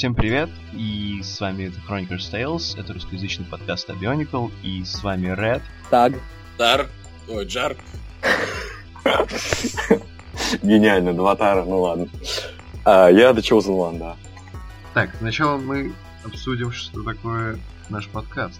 Всем 0.00 0.14
привет, 0.14 0.48
и 0.72 1.20
с 1.22 1.38
вами 1.40 1.64
это 1.64 1.76
Chronicles 1.86 2.32
Tales, 2.32 2.80
это 2.80 2.94
русскоязычный 2.94 3.44
подкаст 3.44 3.90
о 3.90 3.92
Bionicle, 3.92 4.50
и 4.62 4.82
с 4.82 5.02
вами 5.02 5.26
Red. 5.26 5.60
Так. 5.90 6.14
Дар. 6.56 6.88
Ой, 7.28 7.44
Джар. 7.44 7.76
Гениально, 10.62 11.12
два 11.12 11.36
тара, 11.36 11.66
ну 11.66 11.82
ладно. 11.82 12.08
А, 12.82 13.10
я 13.10 13.32
The 13.32 13.40
Chosen 13.40 13.76
One, 13.76 13.98
да. 13.98 14.16
Так, 14.94 15.14
сначала 15.18 15.58
мы 15.58 15.92
обсудим, 16.24 16.72
что 16.72 17.02
такое 17.02 17.58
наш 17.90 18.08
подкаст. 18.08 18.58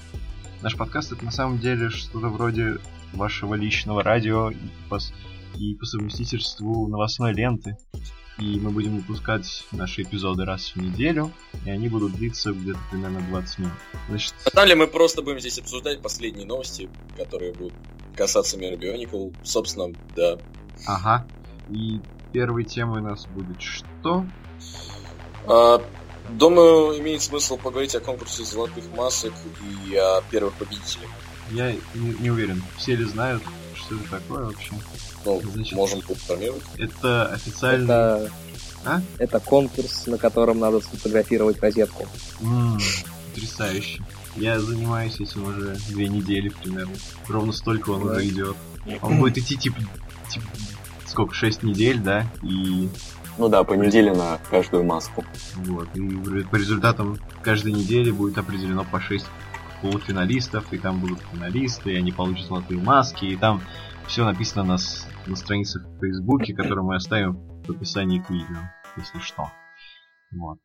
Наш 0.61 0.77
подкаст 0.77 1.13
это 1.13 1.25
на 1.25 1.31
самом 1.31 1.59
деле 1.59 1.89
что-то 1.89 2.29
вроде 2.29 2.77
вашего 3.15 3.55
личного 3.55 4.03
радио 4.03 4.51
и 4.51 4.59
по, 4.91 4.99
и 5.57 5.75
по 5.75 5.87
совместительству 5.87 6.87
новостной 6.87 7.33
ленты. 7.33 7.79
И 8.41 8.59
мы 8.59 8.71
будем 8.71 8.97
выпускать 8.97 9.65
наши 9.71 10.03
эпизоды 10.03 10.47
раз 10.47 10.73
в 10.75 10.77
неделю, 10.77 11.31
и 11.67 11.71
они 11.71 11.89
будут 11.89 12.15
длиться 12.15 12.53
где-то 12.53 12.79
примерно 12.91 13.21
20 13.29 13.59
минут. 13.59 13.73
Значит... 14.09 14.35
А 14.47 14.57
далее 14.57 14.77
мы 14.77 14.87
просто 14.87 15.21
будем 15.21 15.41
здесь 15.41 15.59
обсуждать 15.59 16.01
последние 16.01 16.47
новости, 16.47 16.89
которые 17.19 17.53
будут 17.53 17.75
касаться 18.17 18.57
мира 18.57 18.77
Bionicle. 18.77 19.35
Собственно, 19.45 19.95
да. 20.17 20.39
Ага. 20.87 21.27
И 21.69 22.01
первой 22.33 22.65
темой 22.65 23.01
у 23.01 23.05
нас 23.05 23.27
будет 23.27 23.61
что? 23.61 24.25
А, 25.47 25.83
думаю, 26.31 26.99
имеет 26.99 27.21
смысл 27.21 27.59
поговорить 27.59 27.95
о 27.95 28.01
конкурсе 28.01 28.45
золотых 28.45 28.85
масок 28.97 29.35
и 29.87 29.95
о 29.97 30.23
первых 30.31 30.55
победителях. 30.55 31.11
Я 31.51 31.73
не, 31.95 32.15
не 32.21 32.31
уверен, 32.31 32.63
все 32.79 32.95
ли 32.95 33.05
знают, 33.05 33.43
что 33.91 33.97
это 33.97 34.11
такое 34.11 34.45
вообще. 34.45 34.73
Ну, 35.25 35.41
Значит, 35.53 35.73
можем 35.75 36.01
поинформировать. 36.03 36.63
Это 36.79 37.27
официальный... 37.27 37.85
Это... 37.85 38.31
А? 38.85 39.03
это 39.19 39.41
конкурс, 39.41 40.07
на 40.07 40.17
котором 40.17 40.59
надо 40.59 40.81
сфотографировать 40.81 41.61
розетку. 41.61 42.07
М-м, 42.41 42.79
потрясающе. 43.29 44.03
Я 44.37 44.59
занимаюсь 44.59 45.21
этим 45.21 45.45
уже 45.45 45.77
две 45.89 46.09
недели 46.09 46.49
примерно. 46.49 46.95
Ровно 47.29 47.53
столько 47.53 47.91
он 47.91 48.07
да. 48.07 48.13
уже 48.13 48.29
идет. 48.29 48.57
Он 49.03 49.19
будет 49.19 49.37
идти 49.37 49.57
типа, 49.57 49.81
типа 50.31 50.47
сколько, 51.05 51.35
шесть 51.35 51.63
недель, 51.63 51.99
да? 51.99 52.27
И 52.43 52.89
ну 53.37 53.49
да, 53.49 53.65
по 53.65 53.75
неделе 53.75 54.15
на 54.15 54.39
каждую 54.51 54.85
маску. 54.85 55.25
Вот. 55.57 55.89
И 55.95 56.01
по 56.45 56.57
результатам 56.57 57.19
каждой 57.43 57.73
недели 57.73 58.11
будет 58.11 58.39
определено 58.39 58.85
по 58.85 58.99
6 58.99 59.27
полуфиналистов, 59.81 60.73
и 60.73 60.79
там 60.79 61.01
будут 61.01 61.21
финалисты, 61.33 61.93
и 61.93 61.97
они 61.97 62.13
получат 62.13 62.47
золотые 62.47 62.81
маски, 62.81 63.25
и 63.27 63.37
там 63.37 63.63
все 64.07 64.25
написано 64.25 64.65
на, 64.65 64.77
на 65.27 65.37
странице 65.37 65.81
в 65.81 66.01
Фейсбуке, 66.01 66.55
которую 66.55 66.85
мы 66.85 66.97
оставим 66.97 67.39
в 67.65 67.71
описании 67.71 68.19
к 68.19 68.31
видео, 68.31 68.71
если 68.97 69.19
что. 69.19 69.51
Вот. 70.33 70.59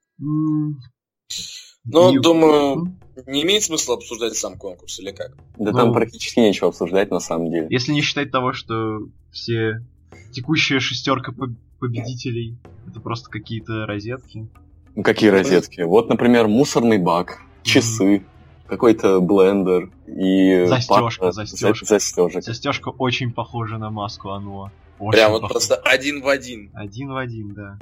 Ну, 1.87 2.13
и... 2.13 2.19
думаю, 2.19 2.97
не 3.27 3.43
имеет 3.43 3.63
смысла 3.63 3.95
обсуждать 3.95 4.35
сам 4.35 4.57
конкурс, 4.57 4.99
или 4.99 5.11
как? 5.11 5.35
Да 5.57 5.71
ну, 5.71 5.77
там 5.77 5.93
практически 5.93 6.39
нечего 6.39 6.69
обсуждать 6.69 7.11
на 7.11 7.19
самом 7.19 7.51
деле. 7.51 7.67
Если 7.69 7.91
не 7.91 8.01
считать 8.01 8.31
того, 8.31 8.53
что 8.53 8.99
все 9.31 9.85
текущая 10.31 10.79
шестерка 10.79 11.33
победителей 11.79 12.57
это 12.87 12.99
просто 12.99 13.29
какие-то 13.29 13.85
розетки. 13.85 14.47
Ну, 14.95 15.03
какие 15.03 15.29
розетки? 15.29 15.81
Вот, 15.81 16.09
например, 16.09 16.47
мусорный 16.47 16.97
бак, 16.97 17.41
часы, 17.63 18.25
какой-то 18.67 19.21
блендер 19.21 19.91
и 20.07 20.65
застежка, 20.65 21.31
застежка. 21.31 21.85
застежек. 21.85 22.43
Застежка 22.43 22.89
очень 22.89 23.31
похожа 23.31 23.77
на 23.77 23.89
маску 23.89 24.29
Ануа. 24.29 24.71
Прям 25.11 25.31
вот 25.31 25.47
просто 25.49 25.75
один 25.75 26.21
в 26.21 26.27
один. 26.27 26.71
Один 26.73 27.11
в 27.11 27.17
один, 27.17 27.53
да. 27.53 27.77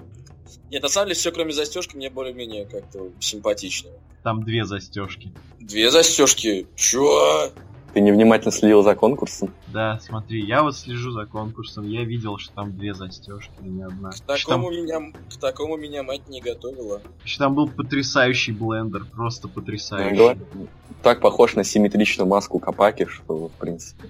Нет, 0.70 0.82
на 0.84 0.90
самом 0.90 1.08
деле 1.08 1.16
все 1.16 1.32
кроме 1.32 1.54
застежки 1.54 1.96
мне 1.96 2.10
более-менее 2.10 2.66
как-то 2.66 3.10
симпатично. 3.20 3.92
Там 4.24 4.44
две 4.44 4.66
застежки. 4.66 5.32
Две 5.60 5.92
застежки? 5.92 6.68
Чё? 6.76 7.52
Ты 7.94 8.02
невнимательно 8.02 8.52
следил 8.52 8.82
за 8.82 8.96
конкурсом? 8.96 9.54
Да, 9.68 10.00
смотри, 10.00 10.44
я 10.44 10.64
вот 10.64 10.76
слежу 10.76 11.12
за 11.12 11.26
конкурсом, 11.28 11.88
я 11.88 12.04
видел, 12.04 12.40
что 12.40 12.54
там 12.56 12.76
две 12.76 12.96
застежки, 12.96 13.52
а 13.60 13.64
не 13.64 13.84
одна. 13.84 14.10
К 14.10 14.20
такому, 14.22 14.72
там... 14.72 14.74
меня, 14.74 15.14
к 15.30 15.40
такому 15.40 15.78
меня 15.78 16.02
мать 16.02 16.28
не 16.28 16.42
готовила. 16.42 17.02
Еще 17.24 17.38
там 17.38 17.54
был 17.54 17.70
потрясающий 17.70 18.52
блендер, 18.52 19.06
просто 19.06 19.48
потрясающий. 19.48 20.40
Ну, 20.56 20.68
так 21.04 21.22
похож 21.22 21.54
на 21.54 21.64
симметричную 21.64 22.28
маску 22.28 22.58
Капаки, 22.58 23.06
что 23.06 23.50
в 23.50 23.52
принципе. 23.52 24.10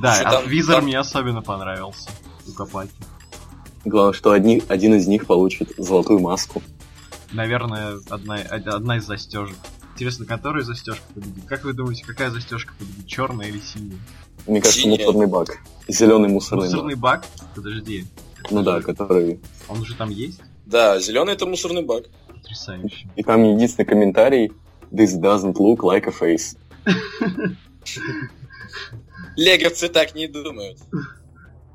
Да, 0.00 0.14
что 0.14 0.38
а 0.38 0.42
визор 0.42 0.80
мне 0.82 0.98
особенно 0.98 1.42
понравился 1.42 2.08
у 2.46 2.52
Капаки. 2.52 2.92
Главное, 3.84 4.12
что 4.12 4.30
одни, 4.30 4.62
один 4.68 4.94
из 4.94 5.08
них 5.08 5.26
получит 5.26 5.72
золотую 5.76 6.20
маску. 6.20 6.62
Наверное, 7.32 7.98
одна, 8.10 8.36
одна 8.36 8.98
из 8.98 9.06
застежек. 9.06 9.56
Интересно, 9.96 10.26
которая 10.26 10.62
застежка 10.62 11.02
победит? 11.14 11.46
Как 11.46 11.64
вы 11.64 11.72
думаете, 11.72 12.04
какая 12.04 12.28
застежка 12.28 12.74
победит? 12.78 13.06
Черная 13.06 13.48
или 13.48 13.58
синяя? 13.60 13.98
Мне 14.46 14.60
кажется, 14.60 14.82
Синяя. 14.82 14.98
мусорный 14.98 15.26
бак. 15.26 15.56
Зеленый 15.88 16.28
мусорный, 16.28 16.66
мусорный 16.66 16.94
бак. 16.96 17.22
бак? 17.22 17.48
Подожди. 17.54 18.04
Ну 18.50 18.62
да, 18.62 18.82
который. 18.82 19.40
Он 19.68 19.80
уже 19.80 19.94
там 19.94 20.10
есть? 20.10 20.42
Да, 20.66 21.00
зеленый 21.00 21.32
это 21.32 21.46
мусорный 21.46 21.82
бак. 21.82 22.04
Потрясающе. 22.28 23.08
И 23.16 23.22
там 23.22 23.42
единственный 23.42 23.86
комментарий 23.86 24.52
This 24.92 25.16
doesn't 25.18 25.54
look 25.54 25.78
like 25.82 26.06
a 26.06 26.12
face. 26.12 26.58
Леговцы 29.34 29.88
так 29.88 30.14
не 30.14 30.28
думают. 30.28 30.78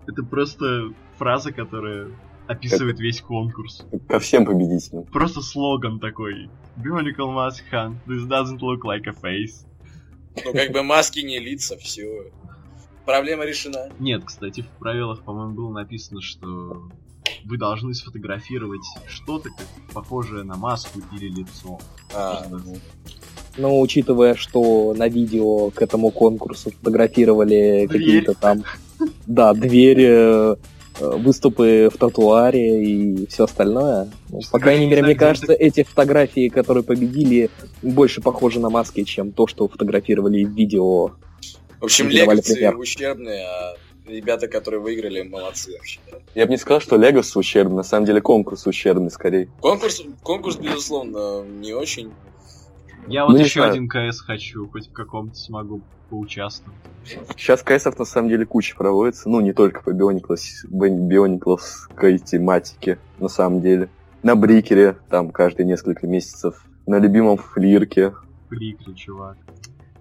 Это 0.08 0.22
просто 0.22 0.94
фраза, 1.18 1.52
которая 1.52 2.09
описывает 2.47 2.96
как, 2.96 3.03
весь 3.03 3.22
конкурс. 3.22 3.85
Ко 4.07 4.19
всем 4.19 4.46
победителям. 4.46 5.03
Просто 5.06 5.41
слоган 5.41 6.00
такой. 6.00 6.50
Bionicle 6.78 7.34
Mask 7.34 7.63
Hunt, 7.72 7.96
this 8.07 8.28
doesn't 8.28 8.59
look 8.59 8.81
like 8.84 9.07
a 9.07 9.13
face. 9.13 9.66
Ну, 10.46 10.53
как 10.53 10.72
бы 10.72 10.84
маски 10.84 11.19
не 11.19 11.40
лица, 11.40 11.78
все. 11.78 12.31
Проблема 13.06 13.46
решена. 13.46 13.90
Нет, 14.00 14.24
кстати, 14.25 14.62
в 14.62 14.79
правилах, 14.79 15.24
по-моему, 15.24 15.53
было 15.53 15.74
написано, 15.74 16.22
что 16.22 16.90
вы 17.46 17.57
должны 17.57 17.94
сфотографировать 17.94 18.85
что-то, 19.08 19.50
как 19.50 19.68
похожее 19.94 20.44
на 20.44 20.56
маску 20.56 21.02
или 21.18 21.28
лицо. 21.29 21.79
А, 22.13 22.46
ну, 23.58 23.81
учитывая, 23.81 24.35
что 24.35 24.94
на 24.94 25.08
видео 25.09 25.72
к 25.72 25.81
этому 25.81 26.12
конкурсу 26.12 26.72
фотографировали 26.72 27.88
какие-то 27.88 28.34
там... 28.34 28.63
Да, 29.25 29.53
двери, 29.56 30.53
Э, 30.53 30.56
выступы 31.02 31.90
в 31.94 31.98
тротуаре 31.98 32.84
и 32.84 33.28
все 33.28 33.46
остальное. 33.46 34.10
Ну, 34.30 34.40
по 34.52 34.60
крайней 34.60 34.86
мере, 34.86 35.02
мне 35.02 35.16
кажется, 35.16 35.54
эти 35.54 35.84
фотографии, 35.84 36.50
которые 36.50 36.84
победили, 36.84 37.50
больше 37.82 38.22
похожи 38.22 38.60
на 38.60 38.70
маски, 38.70 39.04
чем 39.04 39.32
то, 39.32 39.48
что 39.48 39.68
фотографировали 39.68 40.44
в 40.44 40.50
видео. 40.52 41.12
В 41.80 41.86
общем, 41.86 42.10
лекции 42.10 42.68
ущербные, 42.74 43.46
а 43.46 43.76
ребята, 44.08 44.48
которые 44.48 44.80
выиграли, 44.82 45.22
молодцы 45.24 45.72
вообще. 45.74 46.00
Я 46.36 46.46
бы 46.46 46.52
не 46.52 46.58
сказал, 46.58 46.80
что 46.80 46.98
Легос 46.98 47.36
ущербный, 47.36 47.78
на 47.78 47.84
самом 47.84 48.06
деле 48.06 48.22
конкурс 48.22 48.68
ущербный 48.68 49.10
скорее. 49.10 49.50
Конкурс, 49.60 50.04
конкурс 50.22 50.58
безусловно, 50.58 51.44
не 51.44 51.74
очень. 51.74 52.12
Я 53.08 53.26
вот 53.26 53.34
ну, 53.34 53.40
еще 53.40 53.64
один 53.64 53.90
КС 53.90 54.22
хочу, 54.22 54.70
хоть 54.70 54.90
в 54.90 54.94
каком-то 54.94 55.36
смогу 55.36 55.82
поучаствовать. 56.10 56.78
Сейчас 57.04 57.64
КСов 57.64 57.98
на 57.98 58.06
самом 58.06 58.30
деле 58.30 58.46
куча 58.46 58.76
проводится, 58.76 59.30
ну 59.30 59.42
не 59.42 59.54
только 59.54 59.82
по 59.82 59.92
бионикловской 59.92 62.20
тематике, 62.20 63.00
на 63.20 63.28
самом 63.28 63.62
деле. 63.62 63.90
На 64.24 64.36
Брикере, 64.36 64.98
там 65.10 65.32
каждые 65.32 65.66
несколько 65.66 66.06
месяцев. 66.06 66.64
На 66.86 67.00
любимом 67.00 67.38
Флирке. 67.38 68.14
Флирке, 68.50 68.94
чувак. 68.94 69.38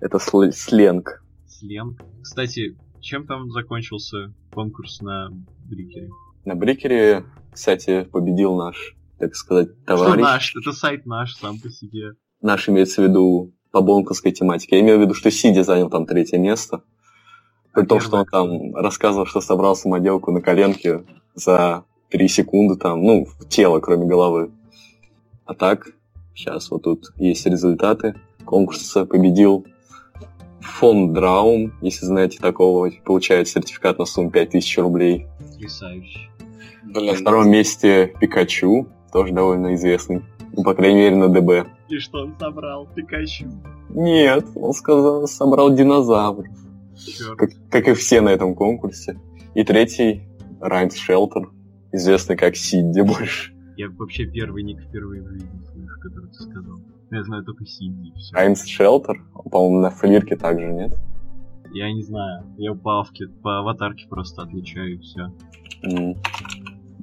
Это 0.01 0.19
сл- 0.19 0.53
сленг. 0.53 1.23
Сленг. 1.47 2.01
Кстати, 2.23 2.77
чем 3.01 3.27
там 3.27 3.51
закончился 3.51 4.35
конкурс 4.53 5.01
на 5.01 5.31
Брикере? 5.65 6.11
На 6.45 6.55
Брикере, 6.55 7.25
кстати, 7.53 8.05
победил 8.05 8.57
наш, 8.57 8.95
так 9.19 9.35
сказать, 9.35 9.85
товарищ. 9.85 10.13
Что 10.13 10.23
наш? 10.23 10.57
Это 10.57 10.73
сайт 10.73 11.07
наш 11.07 11.35
сам 11.37 11.59
по 11.59 11.71
себе. 11.71 12.13
Наш 12.43 12.69
имеется 12.69 13.03
в 13.03 13.05
виду 13.05 13.53
по 13.71 13.81
бонковской 13.81 14.33
тематике. 14.33 14.77
Я 14.77 14.83
имею 14.83 14.99
в 14.99 15.03
виду, 15.03 15.15
что 15.15 15.31
Сиди 15.31 15.63
занял 15.63 15.91
там 15.91 16.07
третье 16.07 16.39
место. 16.39 16.83
При 17.73 17.85
том, 17.85 18.01
что 18.01 18.17
он 18.19 18.27
там 18.27 18.75
рассказывал, 18.75 19.27
что 19.27 19.41
собрал 19.41 19.77
самоделку 19.77 20.33
на 20.33 20.41
коленке 20.41 21.05
за 21.35 21.85
3 22.11 22.29
секунды 22.29 22.77
там, 22.77 23.03
ну, 23.03 23.25
в 23.25 23.49
тело, 23.49 23.79
кроме 23.81 24.07
головы. 24.07 24.51
А 25.45 25.55
так, 25.55 25.89
сейчас 26.35 26.71
вот 26.71 26.83
тут 26.83 27.13
есть 27.17 27.47
результаты. 27.47 28.17
Конкурса 28.45 29.05
победил 29.05 29.67
фонд 30.61 31.13
Драун, 31.13 31.73
если 31.81 32.07
знаете 32.07 32.39
такого, 32.39 32.91
получает 33.05 33.49
сертификат 33.49 33.99
на 33.99 34.05
сумму 34.05 34.31
5000 34.31 34.79
рублей. 34.79 35.27
Потрясающе. 35.39 36.31
Блин. 36.83 37.07
На 37.07 37.15
втором 37.15 37.51
месте 37.51 38.15
Пикачу, 38.21 38.89
тоже 39.13 39.33
довольно 39.33 39.75
известный. 39.75 40.25
Ну, 40.53 40.63
по 40.63 40.75
крайней 40.75 40.99
мере, 41.01 41.17
на 41.17 41.29
ДБ. 41.29 41.69
И 41.89 41.99
что 41.99 42.23
он 42.23 42.35
собрал? 42.39 42.89
Пикачу? 42.95 43.47
Нет, 43.91 44.47
он 44.55 44.73
сказал, 44.73 45.27
собрал 45.27 45.75
динозавров. 45.75 46.47
Как, 47.37 47.51
как 47.71 47.89
и 47.89 47.95
все 47.95 48.21
на 48.21 48.31
этом 48.31 48.55
конкурсе. 48.55 49.19
И 49.55 49.65
третий 49.65 50.23
Райнс 50.61 50.97
Шелтер, 50.97 51.51
известный 51.93 52.37
как 52.37 52.57
Сидди 52.57 53.01
больше. 53.01 53.53
Я 53.77 53.89
вообще 53.89 54.27
первый 54.27 54.63
ник 54.63 54.81
впервые 54.83 55.23
в 55.23 55.29
жизни 55.29 55.49
слышу, 55.73 56.01
который 56.03 56.29
ты 56.29 56.35
сказал. 56.35 56.81
Я 57.11 57.25
знаю 57.25 57.45
только 57.45 57.65
Синди 57.65 58.09
и 58.09 58.13
все. 58.15 58.37
Аймс 58.37 58.65
Шелтер, 58.65 59.25
по-моему, 59.51 59.81
на 59.81 59.91
флирке 59.91 60.37
также, 60.37 60.67
нет? 60.67 60.93
Я 61.73 61.93
не 61.93 62.03
знаю. 62.03 62.45
Я 62.59 62.75
по 62.75 63.01
авке, 63.01 63.29
по 63.43 63.61
аватарке 63.61 64.07
просто 64.09 64.43
отличаю 64.43 64.95
и 64.95 64.99
все. 64.99 65.33
М. 65.83 66.17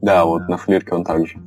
Да, 0.02 0.26
вот 0.26 0.48
на 0.48 0.58
флирке 0.58 0.94
он 0.94 1.04
также. 1.04 1.40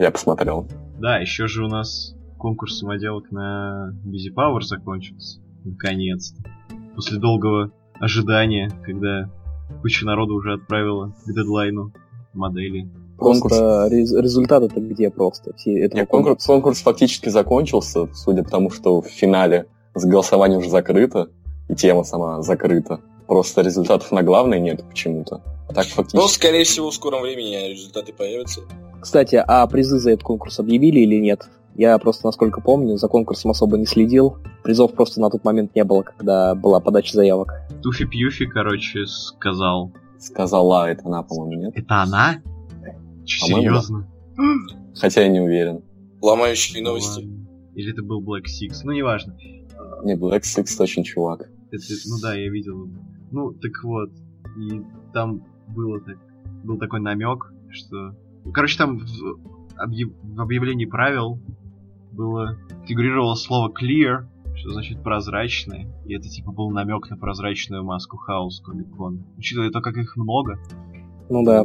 Я 0.00 0.10
посмотрел. 0.10 0.66
Да, 0.98 1.18
еще 1.18 1.46
же 1.46 1.62
у 1.62 1.68
нас 1.68 2.14
конкурс 2.38 2.78
самоделок 2.78 3.30
на 3.30 3.94
Busy 4.06 4.34
Power 4.34 4.62
закончился. 4.62 5.40
Наконец-то. 5.62 6.42
После 6.94 7.18
долгого 7.18 7.70
ожидания, 8.00 8.72
когда 8.82 9.30
куча 9.82 10.06
народу 10.06 10.34
уже 10.36 10.54
отправила 10.54 11.14
к 11.26 11.32
дедлайну 11.32 11.92
модели. 12.32 12.88
Просто 13.18 13.88
рез- 13.90 14.14
результаты-то 14.14 14.80
где 14.80 15.10
просто? 15.10 15.52
Все 15.58 15.78
этого 15.80 16.00
Не, 16.00 16.06
конкурс, 16.06 16.46
конкурс 16.46 16.80
фактически 16.80 17.28
закончился, 17.28 18.08
судя 18.14 18.42
по 18.42 18.48
тому, 18.50 18.70
что 18.70 19.02
в 19.02 19.06
финале 19.06 19.66
с 19.94 20.06
голосованием 20.06 20.60
уже 20.60 20.70
закрыто, 20.70 21.28
и 21.68 21.74
тема 21.74 22.04
сама 22.04 22.40
закрыта. 22.40 23.00
Просто 23.26 23.60
результатов 23.60 24.10
на 24.12 24.22
главной 24.22 24.60
нет 24.60 24.82
почему-то. 24.88 25.42
А 25.68 25.74
так 25.74 25.84
Ну, 25.88 26.02
фактически... 26.04 26.34
скорее 26.34 26.64
всего, 26.64 26.90
в 26.90 26.94
скором 26.94 27.20
времени 27.20 27.70
результаты 27.70 28.14
появятся. 28.14 28.62
Кстати, 29.00 29.42
а 29.46 29.66
призы 29.66 29.98
за 29.98 30.12
этот 30.12 30.24
конкурс 30.24 30.60
объявили 30.60 31.00
или 31.00 31.20
нет? 31.20 31.48
Я 31.74 31.98
просто, 31.98 32.26
насколько 32.26 32.60
помню, 32.60 32.96
за 32.96 33.08
конкурсом 33.08 33.52
особо 33.52 33.78
не 33.78 33.86
следил. 33.86 34.36
Призов 34.62 34.92
просто 34.92 35.20
на 35.20 35.30
тот 35.30 35.44
момент 35.44 35.74
не 35.74 35.84
было, 35.84 36.02
когда 36.02 36.54
была 36.54 36.80
подача 36.80 37.14
заявок. 37.14 37.54
Туфи 37.82 38.04
Пьюфи, 38.04 38.46
короче, 38.46 39.06
сказал. 39.06 39.92
Сказала 40.18 40.90
это 40.90 41.06
она, 41.06 41.22
по-моему, 41.22 41.62
нет? 41.62 41.72
Это 41.76 42.02
она? 42.02 42.42
Че, 43.24 43.46
серьезно? 43.46 44.06
Хотя 44.94 45.22
я 45.22 45.28
не 45.28 45.40
уверен. 45.40 45.82
Ломающие 46.20 46.82
новости. 46.82 47.22
Или 47.74 47.92
это 47.92 48.02
был 48.02 48.20
Black 48.22 48.44
Six? 48.44 48.80
Ну, 48.84 48.92
неважно. 48.92 49.34
Не, 50.04 50.16
Black 50.16 50.42
Six 50.42 50.76
точно 50.76 51.04
чувак. 51.04 51.48
Это, 51.70 51.82
ну 52.06 52.16
да, 52.20 52.34
я 52.34 52.50
видел. 52.50 52.84
его. 52.84 52.88
Ну, 53.30 53.52
так 53.52 53.72
вот. 53.84 54.10
И 54.58 54.82
там 55.14 55.42
было 55.68 56.00
так, 56.00 56.16
был 56.64 56.78
такой 56.78 57.00
намек, 57.00 57.52
что... 57.70 58.14
Короче, 58.52 58.78
там 58.78 58.98
в, 58.98 59.04
объяв- 59.78 60.12
в 60.22 60.40
объявлении 60.40 60.86
правил 60.86 61.38
было 62.12 62.56
фигурировало 62.86 63.34
слово 63.34 63.70
clear, 63.70 64.26
что 64.56 64.70
значит 64.72 65.02
прозрачный, 65.02 65.86
и 66.06 66.14
это 66.14 66.28
типа 66.28 66.50
был 66.52 66.70
намек 66.70 67.08
на 67.10 67.16
прозрачную 67.16 67.84
маску 67.84 68.16
Хаус 68.16 68.60
Комик-Кон. 68.64 69.22
Учитывая 69.38 69.70
то, 69.70 69.80
как 69.80 69.96
их 69.96 70.16
много, 70.16 70.58
Ну 71.28 71.44
да. 71.44 71.64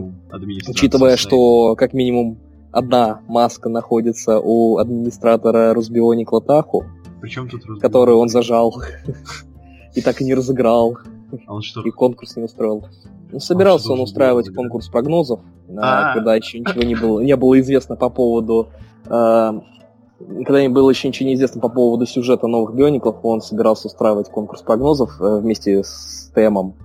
Учитывая, 0.70 1.12
сайта. 1.18 1.22
что 1.30 1.76
как 1.76 1.94
минимум 1.94 2.38
одна 2.72 3.22
маска 3.28 3.70
находится 3.70 4.40
у 4.40 4.78
администратора 4.78 5.74
Русбиони 5.74 6.24
Клотаху, 6.26 6.86
Причем 7.22 7.50
тут 7.50 7.62
разбор? 7.66 7.80
которую 7.82 8.18
он 8.20 8.30
зажал 8.30 8.76
и 9.96 10.02
так 10.02 10.22
и 10.22 10.26
не 10.26 10.34
разыграл, 10.36 10.98
А 11.48 11.54
он 11.54 11.62
что? 11.62 11.82
и 11.82 11.92
конкурс 11.92 12.36
не 12.36 12.44
устроил. 12.44 12.86
Ну, 13.32 13.40
собирался 13.40 13.86
что, 13.86 13.94
он 13.94 13.98
должен 14.00 14.12
устраивать 14.12 14.48
был 14.50 14.56
конкурс 14.56 14.88
прогнозов, 14.90 15.40
а, 15.78 16.12
А. 16.12 16.14
когда 16.14 16.36
еще 16.36 16.60
ничего 16.60 16.84
не 16.84 16.96
было, 16.96 17.20
не 17.22 17.36
было 17.36 17.60
известно 17.60 17.96
по 17.96 18.10
поводу 18.10 18.70
э, 19.06 19.52
когда 20.20 20.62
не 20.62 20.70
было 20.70 20.90
еще 20.90 21.08
ничего 21.10 21.28
неизвестно 21.30 21.60
по 21.62 21.70
поводу 21.70 22.06
сюжета 22.06 22.48
новых 22.48 22.74
биониклов, 22.76 23.18
он 23.24 23.42
собирался 23.42 23.88
устраивать 23.88 24.30
конкурс 24.30 24.62
прогнозов 24.62 25.20
э, 25.20 25.40
вместе 25.40 25.84
с 25.84 26.32
Тэмом. 26.34 26.76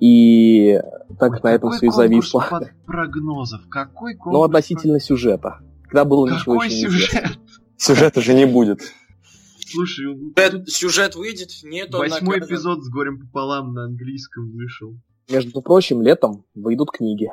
И 0.00 0.78
так 1.18 1.32
Ой, 1.32 1.40
на 1.42 1.48
этом 1.54 1.70
все 1.70 1.86
и 1.86 1.90
зависло. 1.90 2.44
под 2.50 2.70
прогнозов? 2.84 3.62
Какой 3.70 4.14
конкурс? 4.14 4.34
Ну, 4.34 4.42
относительно 4.42 5.00
сюжета. 5.00 5.60
Когда 5.84 6.04
было 6.04 6.26
ничего 6.26 6.54
Какой 6.54 6.66
еще 6.68 6.86
неизвестно. 6.88 7.20
сюжет? 7.20 7.38
Сюжета 7.76 8.20
же 8.20 8.34
не 8.34 8.44
будет. 8.44 8.80
Слушай, 9.74 10.06
Сюжет, 10.36 10.68
сюжет 10.68 11.14
выйдет, 11.16 11.50
нет, 11.64 11.94
он 11.94 12.00
восьмой 12.00 12.36
наказан. 12.36 12.54
эпизод 12.56 12.84
с 12.84 12.88
горем 12.88 13.18
пополам 13.20 13.74
на 13.74 13.84
английском 13.84 14.50
вышел. 14.52 14.94
Между 15.28 15.60
прочим, 15.62 16.02
летом 16.02 16.44
выйдут 16.54 16.90
книги. 16.92 17.30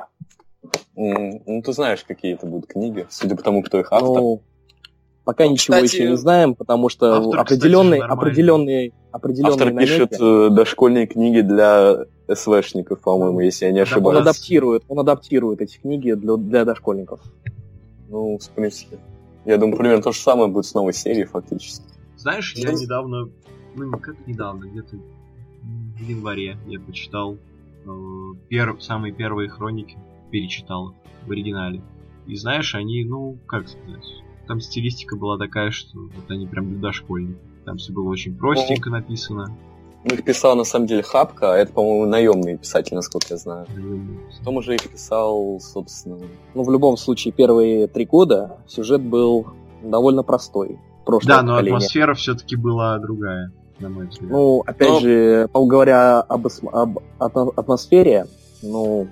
Ну, 0.94 1.62
ты 1.64 1.72
знаешь, 1.72 2.04
какие 2.06 2.34
это 2.34 2.46
будут 2.46 2.66
книги, 2.68 3.06
судя 3.10 3.36
по 3.36 3.42
тому, 3.42 3.62
кто 3.62 3.80
их 3.80 3.88
автор. 3.92 4.08
Ну, 4.08 4.42
пока 5.24 5.44
Ну, 5.44 5.52
ничего 5.52 5.76
кстати, 5.76 5.94
еще 5.94 6.10
не 6.10 6.16
знаем, 6.16 6.54
потому 6.54 6.88
что 6.88 7.16
автор, 7.16 7.44
кстати, 7.44 7.58
определенные, 7.58 8.00
нормальный. 8.00 8.22
определенные, 8.30 8.92
определенные 9.10 9.52
Автор 9.52 9.66
намеки 9.72 9.88
пишет 9.88 10.16
э, 10.20 10.48
дошкольные 10.50 11.06
книги 11.06 11.40
для 11.40 12.06
СВшников, 12.32 13.00
по-моему, 13.00 13.40
если 13.40 13.66
я 13.66 13.72
не 13.72 13.78
Да, 13.78 13.82
он 13.82 13.88
ошибаюсь. 13.88 14.20
адаптирует, 14.20 14.84
он 14.88 14.98
адаптирует 15.00 15.60
эти 15.60 15.78
книги 15.78 16.12
для, 16.12 16.36
для 16.36 16.64
дошкольников. 16.64 17.20
Ну, 18.08 18.38
в 18.38 18.48
принципе. 18.50 18.98
Я 19.44 19.58
думаю, 19.58 19.76
примерно 19.76 20.02
то 20.02 20.12
же 20.12 20.20
самое 20.20 20.48
будет 20.48 20.66
с 20.66 20.74
новой 20.74 20.92
серией, 20.92 21.24
фактически. 21.24 21.84
Знаешь, 22.22 22.54
я 22.54 22.70
Ну, 22.70 22.78
недавно, 22.80 23.28
ну 23.74 23.98
как 23.98 24.14
недавно, 24.28 24.66
где-то 24.66 24.96
в 24.96 26.00
январе 26.08 26.56
я 26.68 26.78
почитал 26.78 27.36
э, 27.84 27.88
пер- 28.48 28.80
самые 28.80 29.12
первые 29.12 29.48
хроники, 29.48 29.98
перечитал 30.30 30.94
в 31.26 31.30
оригинале. 31.32 31.82
И 32.28 32.36
знаешь, 32.36 32.76
они, 32.76 33.04
ну, 33.04 33.38
как 33.46 33.68
сказать, 33.68 34.06
там 34.46 34.60
стилистика 34.60 35.16
была 35.16 35.36
такая, 35.36 35.72
что 35.72 35.98
вот 35.98 36.30
они 36.30 36.46
прям 36.46 36.68
для 36.68 36.78
дошкольников. 36.78 37.42
Там 37.64 37.78
все 37.78 37.92
было 37.92 38.08
очень 38.08 38.36
простенько 38.36 38.88
написано. 38.90 39.56
Ну, 40.04 40.14
их 40.14 40.24
писал, 40.24 40.54
на 40.54 40.64
самом 40.64 40.86
деле, 40.86 41.02
Хапка, 41.02 41.54
а 41.54 41.56
это, 41.56 41.72
по-моему, 41.72 42.06
наемный 42.06 42.56
писатель, 42.56 42.94
насколько 42.94 43.26
я 43.30 43.36
знаю. 43.36 43.66
Потом 44.38 44.56
уже 44.58 44.76
их 44.76 44.88
писал, 44.88 45.58
собственно... 45.60 46.18
Ну, 46.54 46.62
в 46.62 46.70
любом 46.70 46.96
случае, 46.96 47.32
первые 47.32 47.88
три 47.88 48.04
года 48.04 48.60
сюжет 48.68 49.00
был 49.00 49.48
довольно 49.82 50.22
простой. 50.22 50.78
Прошлое 51.04 51.36
Да, 51.36 51.42
но 51.42 51.52
поколение. 51.52 51.76
атмосфера 51.76 52.14
все-таки 52.14 52.56
была 52.56 52.98
другая, 52.98 53.52
на 53.78 53.88
мой 53.88 54.06
взгляд. 54.06 54.30
Ну, 54.30 54.62
опять 54.66 54.88
Но- 54.88 55.00
же, 55.00 55.48
говоря 55.52 56.20
об, 56.20 56.46
об 56.72 56.98
атмосфере, 57.58 58.26
ну, 58.62 59.08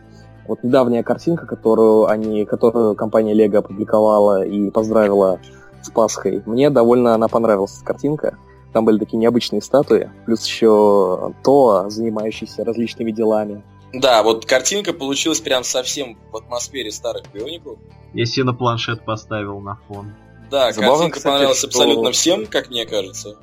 вот 0.46 0.62
недавняя 0.62 1.02
картинка, 1.02 1.46
которую 1.46 2.06
они, 2.06 2.44
которую 2.44 2.94
компания 2.94 3.34
Lego 3.34 3.58
опубликовала 3.58 4.44
и 4.44 4.70
поздравила 4.70 5.40
с 5.82 5.90
Пасхой, 5.90 6.42
мне 6.46 6.70
довольно 6.70 7.14
она 7.14 7.28
понравилась 7.28 7.76
эта 7.76 7.84
картинка. 7.86 8.36
Там 8.72 8.84
были 8.84 8.98
такие 8.98 9.18
необычные 9.18 9.62
статуи, 9.62 10.10
плюс 10.26 10.44
еще 10.46 11.34
то, 11.42 11.86
занимающийся 11.90 12.64
различными 12.64 13.10
делами. 13.10 13.62
Да, 13.92 14.22
вот 14.22 14.46
картинка 14.46 14.92
получилась 14.92 15.40
прям 15.40 15.64
совсем 15.64 16.16
в 16.30 16.36
атмосфере 16.36 16.92
старых 16.92 17.24
биоников. 17.32 17.78
Я 18.14 18.24
себе 18.26 18.44
на 18.44 18.54
планшет 18.54 19.04
поставил 19.04 19.58
на 19.60 19.76
фон. 19.88 20.14
Да, 20.50 20.72
Забавно, 20.72 20.96
картинка 20.96 21.16
кстати, 21.16 21.32
понравилась 21.32 21.58
что- 21.58 21.66
абсолютно 21.68 22.12
всем, 22.12 22.46
как 22.46 22.70
мне 22.70 22.86
кажется. 22.86 23.36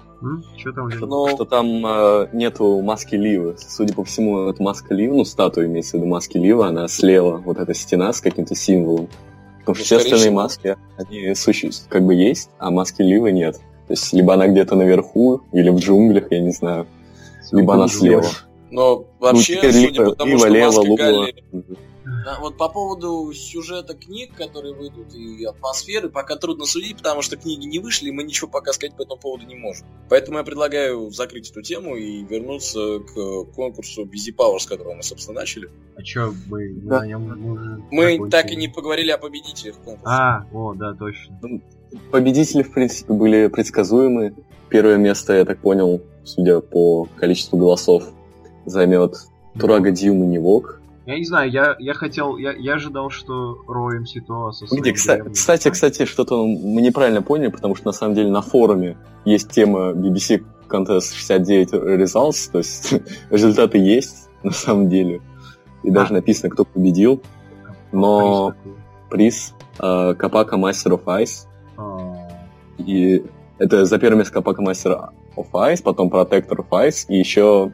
Что 0.57 0.71
там? 0.71 0.89
Ну, 0.99 1.27
Что 1.29 1.45
там 1.45 1.85
э, 1.85 2.27
нету 2.33 2.81
маски 2.81 3.15
Ливы. 3.15 3.55
Судя 3.59 3.93
по 3.93 4.03
всему, 4.03 4.49
это 4.49 4.61
маска 4.63 4.93
Ливы, 4.95 5.15
ну, 5.17 5.25
статуя 5.25 5.67
имеется 5.67 5.91
в 5.97 5.99
виду 5.99 6.07
маски 6.07 6.37
Ливы, 6.37 6.65
она 6.65 6.87
слева, 6.87 7.37
вот 7.45 7.57
эта 7.59 7.73
стена 7.75 8.11
с 8.11 8.19
каким-то 8.19 8.55
символом. 8.55 9.09
Потому 9.59 9.75
что 9.75 9.95
Ну, 9.95 9.99
все 9.99 9.99
скорее 9.99 10.15
остальные 10.15 10.31
маски, 10.35 10.77
они 10.97 11.35
суще- 11.35 11.69
как 11.89 12.03
бы 12.03 12.15
есть, 12.15 12.49
а 12.57 12.71
маски 12.71 13.01
Ливы 13.03 13.31
нет. 13.31 13.57
То 13.87 13.93
есть, 13.93 14.11
либо 14.11 14.33
она 14.33 14.47
где-то 14.47 14.75
наверху, 14.75 15.41
или 15.53 15.69
в 15.69 15.77
джунглях, 15.77 16.31
я 16.31 16.39
не 16.39 16.51
знаю, 16.51 16.87
либо 17.51 17.75
она 17.75 17.87
слева. 17.87 18.25
но 18.71 19.05
вообще, 19.19 19.53
ну, 19.55 19.59
теперь 19.59 19.73
судя 19.73 19.87
либо, 19.87 20.05
по 20.09 20.15
тому, 20.15 20.29
либо 20.31 20.39
что 20.39 20.49
лево, 20.49 20.71
маска. 20.71 20.95
Галли... 20.95 21.35
Да, 22.25 22.37
вот 22.39 22.57
по 22.57 22.69
поводу 22.69 23.31
сюжета 23.33 23.93
книг, 23.93 24.35
которые 24.35 24.73
выйдут, 24.73 25.13
и 25.13 25.43
атмосферы, 25.45 26.09
пока 26.09 26.35
трудно 26.35 26.65
судить, 26.65 26.97
потому 26.97 27.21
что 27.21 27.37
книги 27.37 27.65
не 27.65 27.79
вышли, 27.79 28.09
и 28.09 28.11
мы 28.11 28.23
ничего 28.23 28.49
пока 28.49 28.71
сказать 28.73 28.95
по 28.95 29.01
этому 29.01 29.19
поводу 29.19 29.45
не 29.45 29.55
можем. 29.55 29.87
Поэтому 30.09 30.37
я 30.37 30.43
предлагаю 30.43 31.09
закрыть 31.11 31.49
эту 31.51 31.61
тему 31.61 31.95
и 31.95 32.23
вернуться 32.23 32.99
к 32.99 33.45
конкурсу 33.53 34.05
Busy 34.05 34.35
Power, 34.37 34.59
с 34.59 34.65
которого 34.65 34.93
мы, 34.93 35.03
собственно, 35.03 35.39
начали. 35.39 35.69
А 35.95 36.03
чё, 36.03 36.33
мы 36.47 36.73
Да. 36.83 36.99
на 37.01 37.07
нем 37.07 37.27
мы 37.39 37.51
уже 37.51 37.83
Мы 37.91 38.29
так 38.29 38.51
и 38.51 38.55
не 38.55 38.67
поговорили 38.67 39.11
о 39.11 39.17
победителях 39.17 39.75
конкурса. 39.77 40.05
А, 40.05 40.47
о, 40.53 40.73
да, 40.73 40.93
точно. 40.93 41.39
Победители, 42.11 42.63
в 42.63 42.73
принципе, 42.73 43.13
были 43.13 43.47
предсказуемы. 43.47 44.35
Первое 44.69 44.97
место, 44.97 45.33
я 45.33 45.45
так 45.45 45.59
понял, 45.59 46.01
судя 46.23 46.59
по 46.59 47.07
количеству 47.15 47.57
голосов, 47.57 48.03
займет 48.65 49.15
Турага 49.57 49.91
Дьюма 49.91 50.25
Невок. 50.25 50.81
Я 51.07 51.17
не 51.17 51.23
знаю, 51.23 51.49
я, 51.49 51.73
я 51.79 51.93
хотел, 51.93 52.35
я, 52.35 52.51
я 52.51 52.73
ожидал, 52.73 53.09
что 53.09 53.59
Роем 53.65 54.05
Сито 54.05 54.51
со 54.51 54.65
Где, 54.75 54.91
кстати, 54.91 55.29
кстати, 55.29 55.69
кстати, 55.69 56.03
что-то 56.03 56.45
мы 56.45 56.81
неправильно 56.81 57.21
поняли, 57.21 57.47
потому 57.47 57.75
что 57.75 57.85
на 57.85 57.93
самом 57.93 58.13
деле 58.13 58.29
на 58.29 58.41
форуме 58.41 58.97
есть 59.23 59.49
тема 59.49 59.93
BBC 59.93 60.43
Contest 60.67 61.13
69 61.15 61.71
Results, 61.71 62.51
то 62.51 62.57
есть 62.57 62.93
результаты 63.29 63.77
есть 63.77 64.27
на 64.43 64.51
самом 64.51 64.89
деле. 64.89 65.21
И 65.83 65.91
даже 65.91 66.11
А. 66.11 66.15
написано, 66.15 66.49
кто 66.49 66.65
победил. 66.65 67.21
Но 67.93 68.53
Приз 69.09 69.53
приз 69.53 69.55
э, 69.79 70.13
Капака 70.15 70.57
Master 70.57 70.99
of 71.01 71.05
Ice. 71.21 71.47
А, 71.77 72.27
И 72.79 73.23
это 73.59 73.85
за 73.85 73.97
первое 73.97 74.17
место 74.17 74.33
Капака 74.33 74.61
Master 74.61 75.09
of 75.37 75.47
Ice, 75.53 75.81
потом 75.81 76.09
Protector 76.09 76.57
of 76.57 76.67
Ice, 76.71 77.05
и 77.07 77.17
еще 77.17 77.71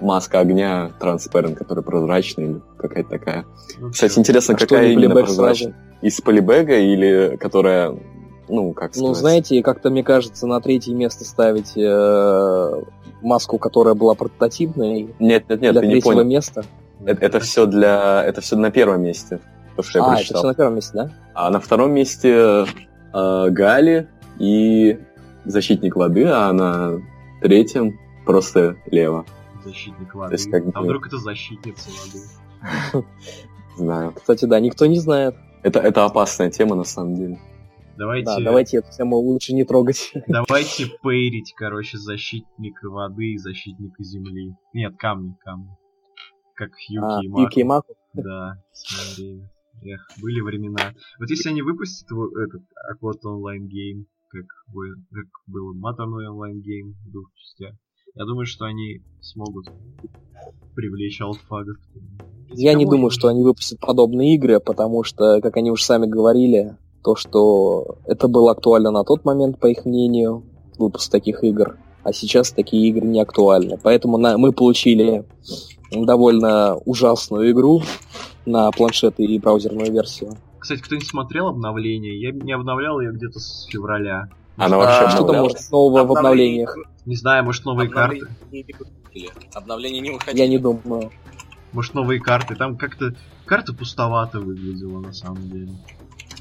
маска 0.00 0.40
огня 0.40 0.90
Transparent, 1.00 1.54
которая 1.54 1.82
прозрачная 1.82 2.44
или 2.46 2.60
какая-то 2.78 3.10
такая. 3.10 3.44
Ну, 3.78 3.90
Кстати, 3.90 4.18
интересно, 4.18 4.54
А 4.54 4.58
какая 4.58 4.88
именно 4.90 5.14
прозрачная? 5.14 5.72
сразу? 5.72 5.74
Из 6.02 6.20
полибега 6.20 6.76
или 6.78 7.36
которая, 7.40 7.94
ну, 8.48 8.72
как 8.72 8.94
Ну, 8.96 9.14
сказать? 9.14 9.16
знаете, 9.16 9.62
как-то 9.62 9.90
мне 9.90 10.02
кажется, 10.04 10.46
на 10.46 10.60
третье 10.60 10.94
место 10.94 11.24
ставить 11.24 11.72
э, 11.76 12.82
маску, 13.22 13.58
которая 13.58 13.94
была 13.94 14.14
прототипной 14.14 15.14
Нет, 15.18 15.48
нет, 15.48 15.60
нет, 15.60 15.72
для 15.72 15.80
ты 15.80 15.86
не 15.86 15.92
третьего 15.94 16.12
понял. 16.12 16.24
места. 16.28 16.64
Это, 17.04 17.24
это 17.24 17.40
все 17.40 17.66
для, 17.66 18.24
это 18.24 18.40
все 18.40 18.56
на 18.56 18.70
первом 18.70 19.02
месте, 19.02 19.40
то, 19.76 19.82
что 19.82 19.98
я 20.00 20.04
а, 20.04 20.08
это 20.08 20.16
прочитал. 20.16 20.40
все 20.40 20.48
на 20.48 20.54
первом 20.54 20.74
месте, 20.76 20.92
да? 20.94 21.10
А 21.34 21.50
на 21.50 21.60
втором 21.60 21.92
месте 21.92 22.64
э, 23.14 23.50
Гали 23.50 24.08
и 24.38 24.98
защитник 25.44 25.96
воды, 25.96 26.24
а 26.26 26.52
на 26.52 27.00
третьем 27.40 27.98
просто 28.26 28.76
Лева. 28.90 29.24
Защитник 29.68 30.12
То 30.12 30.18
воды. 30.18 30.34
есть 30.34 30.50
как 30.50 30.64
А 30.74 30.82
вдруг 30.82 31.06
это 31.06 31.18
защитница 31.18 31.90
воды? 31.90 33.06
Знаю. 33.76 34.12
Кстати, 34.12 34.44
да, 34.44 34.60
никто 34.60 34.86
не 34.86 34.98
знает. 34.98 35.36
Это, 35.62 35.80
это 35.80 36.04
опасная 36.04 36.50
тема 36.50 36.74
на 36.74 36.84
самом 36.84 37.14
деле. 37.14 37.38
Давайте, 37.96 38.26
Да, 38.26 38.40
давайте 38.40 38.78
эту 38.78 38.90
тему 38.92 39.16
лучше 39.16 39.52
не 39.54 39.64
трогать. 39.64 40.12
давайте 40.28 40.86
пейрить, 41.02 41.52
короче, 41.54 41.98
защитника 41.98 42.88
воды 42.88 43.32
и 43.32 43.38
защитника 43.38 44.02
земли. 44.04 44.54
Нет, 44.72 44.96
камни, 44.96 45.34
камни. 45.40 45.68
Как 46.54 46.70
Юки 46.88 47.04
А, 47.04 47.20
и 47.22 47.28
Маку. 47.28 47.42
Юки 47.42 47.58
и 47.60 47.64
Маку. 47.64 47.94
Да, 48.14 48.56
время. 49.16 49.50
Эх, 49.82 50.08
были 50.20 50.40
времена. 50.40 50.92
Вот 51.20 51.28
если 51.28 51.50
они 51.50 51.62
выпустят 51.62 52.10
его, 52.10 52.28
этот 52.40 52.62
Okoto 52.90 53.24
Online 53.24 53.68
Game, 53.68 54.06
как, 54.28 54.46
как 55.12 55.26
был 55.46 55.74
Mata 55.74 56.05
Nui 56.05 56.28
Online 56.28 56.60
Game 56.60 56.94
в 57.04 57.12
двух 57.12 57.32
частях, 57.34 57.74
я 58.14 58.24
думаю, 58.24 58.46
что 58.46 58.64
они 58.64 59.00
смогут 59.20 59.66
привлечь 60.74 61.20
олдфагов. 61.20 61.76
Я 62.50 62.74
не 62.74 62.84
Кого 62.84 62.96
думаю, 62.96 63.10
что 63.10 63.28
они 63.28 63.42
выпустят 63.42 63.80
подобные 63.80 64.34
игры, 64.34 64.60
потому 64.60 65.04
что, 65.04 65.40
как 65.40 65.56
они 65.56 65.70
уже 65.70 65.84
сами 65.84 66.06
говорили, 66.06 66.76
то, 67.04 67.14
что 67.14 67.98
это 68.06 68.28
было 68.28 68.52
актуально 68.52 68.90
на 68.90 69.04
тот 69.04 69.24
момент, 69.24 69.58
по 69.58 69.66
их 69.66 69.84
мнению, 69.84 70.44
выпуск 70.78 71.10
таких 71.10 71.44
игр, 71.44 71.76
а 72.04 72.12
сейчас 72.12 72.52
такие 72.52 72.88
игры 72.88 73.06
не 73.06 73.20
актуальны. 73.20 73.78
Поэтому 73.82 74.16
на- 74.18 74.38
мы 74.38 74.52
получили 74.52 75.24
довольно 75.90 76.76
ужасную 76.86 77.50
игру 77.50 77.82
на 78.46 78.70
планшеты 78.70 79.24
и 79.24 79.38
браузерную 79.38 79.92
версию. 79.92 80.32
Кстати, 80.58 80.80
кто-нибудь 80.80 81.08
смотрел 81.08 81.48
обновление? 81.48 82.20
Я 82.20 82.32
не 82.32 82.52
обновлял 82.52 83.00
ее 83.00 83.12
где-то 83.12 83.38
с 83.38 83.66
февраля. 83.70 84.28
Она 84.58 84.76
А, 84.76 84.78
вообще 84.78 85.14
Что 85.16 85.24
там 85.24 85.36
может 85.42 85.70
нового 85.70 86.04
в 86.06 86.12
Обновление- 86.12 86.64
обновлениях? 86.66 86.76
Не 87.06 87.16
знаю, 87.16 87.44
может 87.44 87.64
новые 87.64 87.88
Обновление 87.88 88.26
карты? 88.26 89.28
Обновление 89.54 90.00
не 90.00 90.10
выходили. 90.10 90.42
Я 90.42 90.48
не 90.48 90.58
думаю. 90.58 91.10
Может 91.72 91.94
новые 91.94 92.20
карты? 92.20 92.54
Там 92.56 92.76
как-то 92.76 93.14
карта 93.46 93.72
пустовато 93.72 94.40
выглядела 94.40 95.00
на 95.00 95.12
самом 95.12 95.48
деле. 95.48 95.70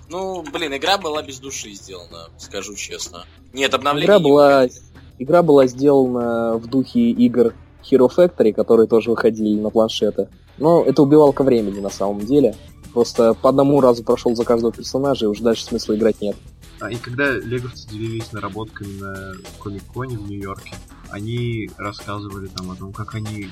Ну, 0.10 0.42
блин, 0.54 0.76
игра 0.76 0.98
была 0.98 1.22
без 1.22 1.40
души 1.40 1.72
сделана, 1.74 2.30
скажу 2.38 2.76
честно. 2.76 3.26
Нет, 3.54 3.74
обновление 3.74 4.06
Игра 4.08 4.18
не 4.20 4.24
была, 4.24 4.62
выходили. 4.62 4.82
игра 5.20 5.44
была 5.44 5.68
сделана 5.68 6.58
в 6.58 6.68
духе 6.68 7.10
игр 7.12 7.54
Hero 7.84 8.10
Factory, 8.16 8.54
которые 8.54 8.88
тоже 8.88 9.10
выходили 9.10 9.60
на 9.60 9.70
планшеты. 9.70 10.30
Но 10.58 10.82
это 10.84 11.02
убивалка 11.04 11.44
времени 11.44 11.80
на 11.82 11.90
самом 11.90 12.20
деле. 12.26 12.56
Просто 12.94 13.34
по 13.36 13.50
одному 13.50 13.80
разу 13.82 14.04
прошел 14.04 14.34
за 14.36 14.44
каждого 14.46 14.72
персонажа, 14.72 15.26
и 15.26 15.28
уже 15.28 15.44
дальше 15.44 15.66
смысла 15.66 15.96
играть 15.96 16.22
нет. 16.22 16.36
А, 16.80 16.92
и 16.92 16.96
когда 16.96 17.32
леговцы 17.32 17.90
делились 17.90 18.32
наработками 18.32 19.00
на 19.00 19.34
Комик-Коне 19.60 20.18
в 20.18 20.30
Нью-Йорке, 20.30 20.76
они 21.10 21.70
рассказывали 21.78 22.48
там 22.48 22.72
о 22.72 22.76
том, 22.76 22.94
как 22.94 23.16
они 23.16 23.50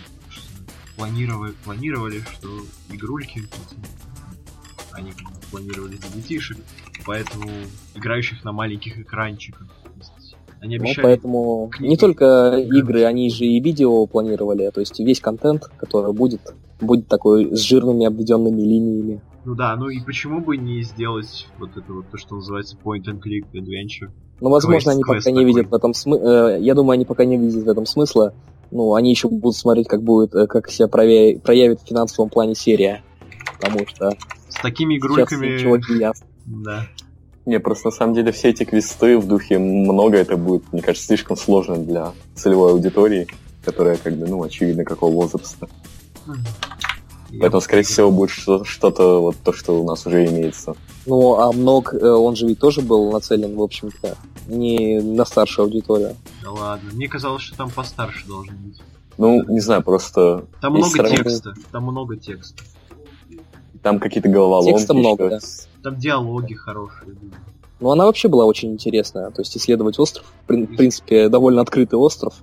планировали, 0.96 1.53
планировали, 1.63 2.20
что 2.20 2.48
игрульки, 2.91 3.44
они 4.91 5.13
планировали 5.51 5.98
для 5.98 6.10
детишек, 6.10 6.58
поэтому 7.05 7.50
играющих 7.96 8.44
на 8.44 8.51
маленьких 8.51 9.00
экранчиках. 9.00 9.67
Они 10.62 10.77
Ну, 10.77 10.86
поэтому 11.01 11.70
книги. 11.72 11.91
не 11.91 11.98
только 11.98 12.58
игры, 12.58 13.03
они 13.03 13.29
же 13.29 13.46
и 13.46 13.60
видео 13.60 14.05
планировали, 14.08 14.70
то 14.70 14.79
есть 14.79 15.00
весь 15.00 15.20
контент, 15.20 15.65
который 15.77 16.13
будет, 16.13 16.41
будет 16.79 17.08
такой 17.08 17.55
с 17.55 17.60
жирными 17.60 18.05
обведенными 18.05 18.62
линиями. 18.62 19.22
Ну 19.46 19.54
да, 19.56 19.75
ну 19.75 19.90
и 19.90 20.00
почему 20.02 20.42
бы 20.42 20.58
не 20.58 20.82
сделать 20.82 21.48
вот 21.60 21.78
это 21.78 21.94
вот, 21.94 22.10
то, 22.10 22.18
что 22.18 22.36
называется 22.36 22.75
point 22.84 23.04
and 23.06 23.22
click 23.22 23.46
adventure? 23.54 24.12
Но, 24.42 24.50
возможно, 24.50 24.92
Квест- 24.92 24.96
они 24.96 25.04
квест 25.04 25.25
пока 25.25 25.32
не 25.32 25.38
такой. 25.38 25.46
видят 25.46 25.72
в 25.72 25.74
этом 25.75 25.94
смысла. 25.94 26.58
Я 26.58 26.74
думаю, 26.74 26.96
они 26.96 27.06
пока 27.06 27.25
не 27.25 27.38
видят 27.38 27.64
в 27.64 27.70
этом 27.70 27.86
смысла. 27.86 28.34
Ну, 28.72 28.96
они 28.96 29.12
еще 29.12 29.30
будут 29.30 29.56
смотреть, 29.56 29.88
как 29.88 30.02
будет, 30.02 30.34
э, 30.34 30.48
как 30.48 30.70
себя 30.70 30.88
проявит, 30.88 31.44
проявит 31.44 31.80
в 31.82 31.88
финансовом 31.88 32.30
плане 32.30 32.56
серия. 32.56 33.04
Потому 33.60 33.88
что 33.88 34.12
С 34.50 34.56
такими 34.62 34.98
игрульками... 34.98 35.58
чуваки 35.60 35.94
ясно. 35.98 36.25
Да. 36.46 36.88
Не, 37.46 37.60
просто 37.60 37.88
на 37.90 37.92
самом 37.92 38.16
деле 38.16 38.32
все 38.32 38.50
эти 38.50 38.64
квесты 38.66 39.20
в 39.20 39.28
духе 39.28 39.60
много, 39.60 40.18
это 40.18 40.36
будет, 40.36 40.64
мне 40.74 40.82
кажется, 40.82 41.06
слишком 41.08 41.38
сложно 41.38 41.78
для 41.78 42.12
целевой 42.34 42.72
аудитории, 42.72 43.28
которая, 43.64 43.98
как 43.98 44.16
бы, 44.18 44.28
ну, 44.28 44.42
очевидно, 44.42 44.84
какого 44.84 45.12
возраста. 45.14 45.68
Я 46.28 46.34
Поэтому, 47.39 47.62
скорее 47.62 47.84
всего, 47.84 48.12
будет 48.12 48.30
что- 48.30 48.63
что-то 48.63 49.22
вот 49.22 49.36
то, 49.44 49.54
что 49.54 49.82
у 49.82 49.86
нас 49.86 50.06
уже 50.06 50.25
имеется. 50.25 50.75
Ну, 51.06 51.36
а 51.39 51.51
Мног, 51.51 51.94
э, 51.94 52.08
он 52.08 52.36
же 52.36 52.48
ведь 52.48 52.60
тоже 52.60 52.82
был 52.82 53.12
нацелен, 53.12 53.56
в 53.56 53.62
общем-то, 53.62 54.18
не 54.48 55.00
на 55.01 55.25
старшую 55.25 55.65
аудиторию. 55.65 56.15
Да 56.44 56.51
ладно. 56.51 56.89
Мне 56.94 57.08
казалось, 57.08 57.42
что 57.44 57.56
там 57.58 57.70
постарше 57.70 58.27
должно 58.27 58.54
быть. 58.58 58.82
Ну, 59.18 59.44
не 59.48 59.60
знаю, 59.60 59.82
просто 59.84 60.46
Там 60.62 60.74
много 60.74 60.89
сравнение. 60.89 61.24
текста. 61.24 61.54
Там 61.72 61.84
много 61.84 62.18
текста. 62.18 62.63
там 63.82 64.00
какие-то 64.00 64.30
головоломки. 64.30 64.72
Текста 64.77 64.94
много, 64.96 65.30
да. 65.30 65.39
Там 65.84 65.96
диалоги 65.98 66.54
хорошие. 66.56 67.13
были. 67.13 67.32
Но 67.80 67.92
она 67.92 68.06
вообще 68.06 68.27
была 68.30 68.46
очень 68.46 68.72
интересная. 68.72 69.30
То 69.30 69.42
есть 69.42 69.56
исследовать 69.58 70.00
остров, 70.00 70.25
в 70.48 70.50
прин- 70.51 70.65
в 70.65 70.75
принципе, 70.75 71.30
довольно 71.30 71.62
открытый 71.62 72.00
остров, 72.00 72.34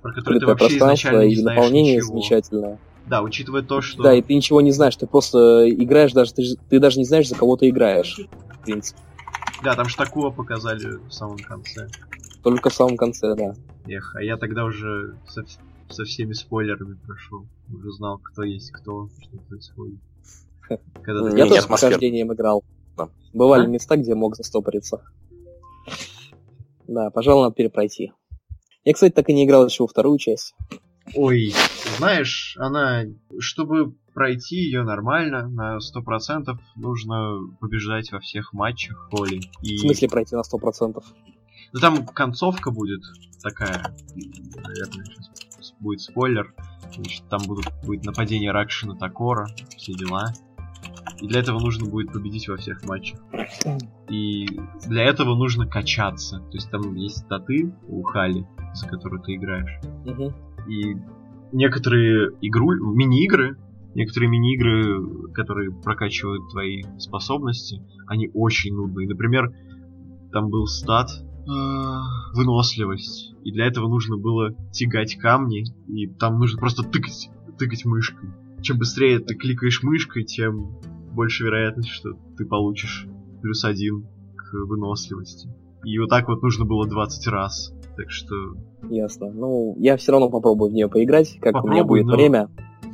Про 0.00 0.12
которые 0.14 0.40
ты 0.40 0.46
вообще 0.46 0.66
пространство 0.68 1.08
изначально 1.10 1.26
не 1.26 1.32
и 1.32 1.36
знаешь 1.36 1.56
наполнение 1.58 1.94
ничего. 1.96 2.08
замечательное. 2.08 2.78
Да, 3.06 3.22
учитывая 3.22 3.62
то, 3.62 3.80
что... 3.80 4.02
Да, 4.02 4.14
и 4.14 4.22
ты 4.22 4.34
ничего 4.34 4.60
не 4.60 4.72
знаешь, 4.72 4.96
ты 4.96 5.06
просто 5.06 5.68
играешь, 5.70 6.12
даже 6.12 6.34
ты, 6.34 6.42
ты 6.68 6.80
даже 6.80 6.98
не 6.98 7.04
знаешь, 7.04 7.28
за 7.28 7.36
кого 7.36 7.56
ты 7.56 7.68
играешь. 7.68 8.18
В 8.60 8.64
принципе. 8.64 8.98
Да, 9.62 9.74
там 9.74 9.88
Штакуа 9.88 10.30
показали 10.30 10.96
в 11.08 11.12
самом 11.12 11.38
конце. 11.38 11.88
Только 12.42 12.68
в 12.68 12.74
самом 12.74 12.96
конце, 12.96 13.34
да. 13.34 13.54
Эх, 13.86 14.14
а 14.16 14.22
я 14.22 14.36
тогда 14.36 14.64
уже 14.64 15.16
со, 15.28 15.44
со 15.88 16.04
всеми 16.04 16.32
спойлерами 16.32 16.96
прошел. 17.06 17.46
Уже 17.72 17.90
знал, 17.92 18.18
кто 18.18 18.42
есть 18.42 18.72
кто, 18.72 19.08
что 19.22 19.36
происходит. 19.48 20.00
Когда 21.02 21.24
Я 21.26 21.30
ты- 21.30 21.36
нет, 21.36 21.48
тоже 21.48 21.62
с 21.62 21.66
прохождением 21.66 22.32
играл. 22.32 22.64
Бывали 23.32 23.66
места, 23.66 23.96
где 23.96 24.14
мог 24.14 24.36
застопориться. 24.36 25.02
Да, 26.88 27.10
пожалуй, 27.10 27.44
надо 27.44 27.54
перепройти. 27.54 28.12
Я, 28.84 28.92
кстати, 28.94 29.12
так 29.12 29.28
и 29.28 29.32
не 29.32 29.44
играл 29.44 29.66
еще 29.66 29.82
во 29.82 29.88
вторую 29.88 30.18
часть. 30.18 30.54
Ой, 31.14 31.52
знаешь, 31.96 32.56
она, 32.58 33.04
чтобы 33.38 33.94
пройти 34.14 34.56
ее 34.56 34.82
нормально, 34.82 35.48
на 35.48 35.78
100%, 35.78 36.56
нужно 36.76 37.38
побеждать 37.60 38.12
во 38.12 38.20
всех 38.20 38.52
матчах 38.52 39.08
поле. 39.10 39.40
И... 39.62 39.76
В 39.76 39.80
смысле 39.80 40.08
пройти 40.08 40.36
на 40.36 40.40
100%? 40.40 41.02
Ну 41.72 41.80
там 41.80 42.06
концовка 42.06 42.70
будет 42.70 43.02
такая, 43.42 43.94
наверное, 44.14 45.04
сейчас 45.04 45.74
будет 45.80 46.00
спойлер. 46.00 46.54
Значит, 46.94 47.28
там 47.28 47.40
будут, 47.46 47.66
будет 47.84 48.04
нападение 48.04 48.52
Ракшина 48.52 48.96
Такора, 48.96 49.46
все 49.76 49.92
дела. 49.92 50.32
И 51.20 51.28
для 51.28 51.40
этого 51.40 51.60
нужно 51.60 51.88
будет 51.88 52.12
победить 52.12 52.48
во 52.48 52.56
всех 52.56 52.84
матчах. 52.84 53.20
И 54.08 54.46
для 54.86 55.04
этого 55.04 55.34
нужно 55.34 55.66
качаться. 55.66 56.38
То 56.38 56.52
есть 56.52 56.70
там 56.70 56.94
есть 56.94 57.18
статы 57.18 57.72
у 57.88 58.02
Хали, 58.02 58.46
за 58.74 58.88
которую 58.88 59.22
ты 59.22 59.34
играешь. 59.34 59.80
Мгм. 60.04 60.34
И 60.68 60.96
некоторые 61.52 62.30
игру, 62.40 62.72
мини-игры, 62.94 63.56
некоторые 63.94 64.30
мини-игры, 64.30 65.32
которые 65.32 65.70
прокачивают 65.72 66.50
твои 66.50 66.82
способности, 66.98 67.82
они 68.06 68.30
очень 68.34 68.74
нудные. 68.74 69.08
Например, 69.08 69.52
там 70.32 70.50
был 70.50 70.66
стат 70.66 71.08
э, 71.10 71.50
выносливость. 72.34 73.34
И 73.44 73.52
для 73.52 73.66
этого 73.66 73.88
нужно 73.88 74.16
было 74.16 74.54
тягать 74.72 75.16
камни, 75.16 75.64
и 75.88 76.06
там 76.06 76.38
нужно 76.38 76.58
просто 76.58 76.82
тыкать, 76.82 77.30
тыкать 77.58 77.84
мышкой. 77.84 78.30
Чем 78.62 78.78
быстрее 78.78 79.20
ты 79.20 79.34
кликаешь 79.34 79.82
мышкой, 79.82 80.24
тем 80.24 80.78
больше 81.12 81.44
вероятность, 81.44 81.88
что 81.88 82.18
ты 82.36 82.44
получишь 82.44 83.06
плюс 83.40 83.64
один 83.64 84.06
к 84.36 84.52
выносливости. 84.52 85.48
И 85.84 85.98
вот 85.98 86.10
так 86.10 86.28
вот 86.28 86.42
нужно 86.42 86.64
было 86.64 86.86
20 86.86 87.26
раз. 87.28 87.72
Так 87.96 88.10
что 88.10 88.34
Ясно. 88.90 89.30
Ну, 89.30 89.74
я 89.78 89.96
все 89.96 90.12
равно 90.12 90.30
попробую 90.30 90.70
в 90.70 90.74
нее 90.74 90.88
поиграть, 90.88 91.38
как 91.40 91.54
у 91.56 91.68
меня 91.68 91.82
Попробуй, 91.82 92.00
будет 92.00 92.06
но- 92.06 92.16
время. 92.16 92.48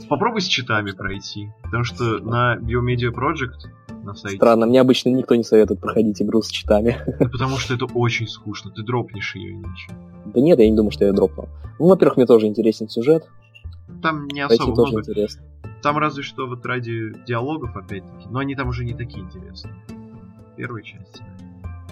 Попробуй 0.08 0.40
с 0.40 0.46
читами 0.46 0.90
пройти. 0.92 1.48
Потому 1.62 1.84
что 1.84 2.18
на 2.18 2.56
Biomedia 2.56 3.10
Project 3.12 3.68
на 4.04 4.14
сайте. 4.14 4.36
Странно, 4.36 4.66
мне 4.66 4.80
обычно 4.80 5.10
никто 5.10 5.34
не 5.34 5.44
советует 5.44 5.80
проходить 5.80 6.20
игру 6.20 6.42
с 6.42 6.48
читами. 6.48 6.96
ну, 7.20 7.28
Потому 7.30 7.56
что 7.58 7.74
это 7.74 7.84
очень 7.86 8.26
скучно. 8.26 8.70
Ты 8.70 8.82
дропнешь 8.82 9.34
ее 9.36 9.52
иначе. 9.54 9.92
Да 10.26 10.40
нет, 10.40 10.58
я 10.58 10.68
не 10.68 10.76
думаю, 10.76 10.90
что 10.90 11.04
я 11.04 11.10
ее 11.10 11.14
дропну. 11.16 11.48
Ну, 11.78 11.88
во-первых, 11.88 12.16
мне 12.16 12.26
тоже 12.26 12.46
интересен 12.46 12.88
сюжет. 12.88 13.28
Там 14.02 14.26
не 14.28 14.46
Пойти 14.46 14.62
особо 14.62 14.76
тоже 14.76 14.92
много. 14.92 15.08
интересно. 15.08 15.42
Там 15.82 15.98
разве 15.98 16.22
что 16.22 16.46
вот 16.46 16.64
ради 16.66 17.12
диалогов, 17.26 17.76
опять-таки. 17.76 18.26
Но 18.30 18.38
они 18.40 18.54
там 18.54 18.68
уже 18.68 18.84
не 18.84 18.94
такие 18.94 19.24
интересные. 19.24 19.74
Первая 20.56 20.82
часть. 20.82 21.20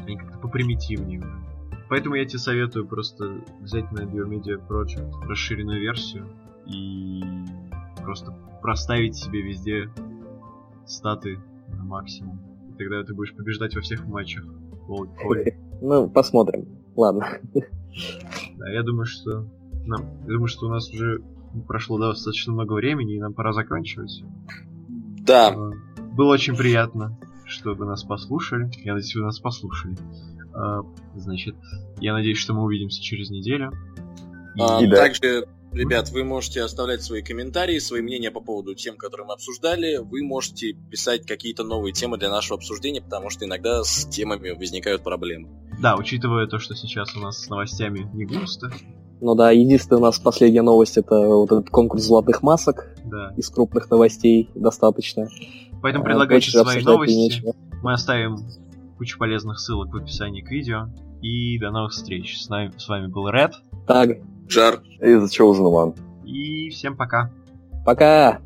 Они 0.07 0.17
как-то 0.17 0.39
попримитивнее 0.39 1.21
уже. 1.21 1.50
Поэтому 1.91 2.15
я 2.15 2.25
тебе 2.25 2.39
советую 2.39 2.87
просто 2.87 3.43
взять 3.61 3.91
на 3.91 4.03
Biomedia 4.03 4.65
Project 4.65 5.11
расширенную 5.29 5.81
версию 5.81 6.25
и 6.65 7.21
просто 8.05 8.33
проставить 8.63 9.17
себе 9.17 9.43
везде 9.43 9.91
статы 10.87 11.41
на 11.69 11.83
максимум. 11.83 12.39
И 12.73 12.79
тогда 12.79 13.03
ты 13.03 13.13
будешь 13.13 13.35
побеждать 13.35 13.75
во 13.75 13.81
всех 13.81 14.07
матчах. 14.07 14.45
Ну, 15.83 16.11
посмотрим. 16.11 16.69
Ладно. 16.95 17.27
Да, 18.59 18.71
я 18.71 18.83
думаю, 18.83 19.07
что 19.07 19.47
нам, 19.87 20.03
я 20.27 20.33
думаю, 20.35 20.47
что 20.47 20.67
у 20.67 20.69
нас 20.69 20.93
уже 20.93 21.23
прошло 21.67 21.99
достаточно 21.99 22.53
много 22.53 22.75
времени, 22.75 23.15
и 23.15 23.19
нам 23.19 23.33
пора 23.33 23.53
заканчивать. 23.55 24.23
Да, 25.27 25.57
Было 26.13 26.35
очень 26.35 26.55
приятно, 26.55 27.19
что 27.47 27.75
вы 27.75 27.87
нас 27.87 28.05
послушали. 28.05 28.71
Я 28.85 28.93
надеюсь, 28.93 29.15
вы 29.15 29.23
нас 29.23 29.41
послушали. 29.41 29.97
Э, 30.61 30.83
Значит, 31.17 31.57
я 32.01 32.13
надеюсь, 32.13 32.39
что 32.39 32.55
мы 32.55 32.63
увидимся 32.63 33.03
через 33.03 33.31
неделю. 33.31 33.73
А, 34.59 34.83
И 34.83 34.87
да. 34.87 34.97
Также, 34.97 35.47
ребят, 35.73 36.11
вы 36.11 36.25
можете 36.25 36.63
оставлять 36.63 37.03
свои 37.03 37.23
комментарии, 37.23 37.79
свои 37.79 38.01
мнения 38.01 38.31
по 38.31 38.41
поводу 38.41 38.75
тем, 38.75 38.97
которые 38.97 39.27
мы 39.27 39.35
обсуждали. 39.35 39.97
Вы 39.97 40.23
можете 40.23 40.75
писать 40.91 41.27
какие-то 41.27 41.65
новые 41.65 41.93
темы 41.93 42.17
для 42.19 42.31
нашего 42.31 42.59
обсуждения, 42.59 43.03
потому 43.03 43.31
что 43.31 43.45
иногда 43.45 43.83
с 43.83 44.07
темами 44.07 44.51
возникают 44.51 45.03
проблемы. 45.03 45.49
Да, 45.81 45.97
учитывая 45.97 46.47
то, 46.47 46.59
что 46.59 46.75
сейчас 46.75 47.17
у 47.17 47.21
нас 47.21 47.45
с 47.45 47.49
новостями 47.49 48.09
не 48.15 48.25
густо, 48.25 48.71
Ну 49.21 49.35
да, 49.35 49.51
единственная 49.51 50.01
у 50.01 50.05
нас 50.05 50.19
последняя 50.19 50.63
новость 50.63 50.97
это 50.97 51.15
вот 51.19 51.51
этот 51.51 51.71
конкурс 51.71 52.05
золотых 52.05 52.43
масок 52.43 52.95
да. 53.05 53.33
из 53.37 53.49
крупных 53.51 53.91
новостей 53.91 54.51
достаточно. 54.55 55.29
Поэтому 55.83 56.05
А, 56.05 56.07
предлагайте 56.07 56.53
больше 56.53 56.71
свои 56.71 56.85
новости. 56.85 57.55
Мы 57.83 57.93
оставим 57.93 58.39
кучу 59.01 59.19
полезных 59.19 59.59
ссылок 59.59 59.95
в 59.95 59.97
описании 59.97 60.43
к 60.43 60.51
видео. 60.51 60.91
И 61.23 61.59
до 61.59 61.71
новых 61.71 61.93
встреч. 61.93 62.39
С, 62.39 62.51
нами, 62.51 62.71
с 62.77 62.87
вами 62.87 63.07
был 63.07 63.31
Ред. 63.31 63.53
Так, 63.87 64.11
Жар. 64.47 64.83
И 65.01 65.07
The 65.07 65.25
Chosen 65.25 65.65
One. 65.65 65.99
И 66.27 66.69
всем 66.69 66.99
пока. 66.99 67.31
пока! 67.87 68.43